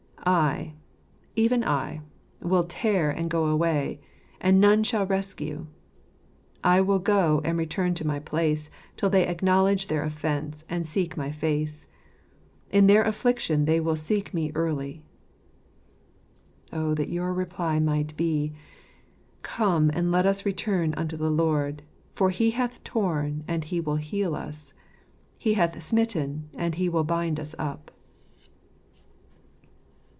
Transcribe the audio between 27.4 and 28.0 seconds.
up."